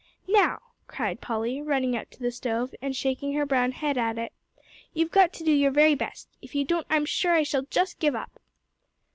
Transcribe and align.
Now," 0.27 0.63
cried 0.87 1.21
Polly, 1.21 1.61
running 1.61 1.95
up 1.95 2.09
to 2.09 2.19
the 2.19 2.31
stove, 2.31 2.73
and 2.81 2.95
shaking 2.95 3.33
her 3.35 3.45
brown 3.45 3.71
head 3.71 3.99
at 3.99 4.17
it, 4.17 4.33
"you've 4.95 5.11
got 5.11 5.31
to 5.33 5.43
do 5.43 5.51
your 5.51 5.69
very 5.69 5.93
best. 5.93 6.27
If 6.41 6.55
you 6.55 6.65
don't, 6.65 6.87
I'm 6.89 7.05
sure 7.05 7.33
I 7.33 7.43
shall 7.43 7.67
just 7.69 7.99
give 7.99 8.15
up!" 8.15 8.39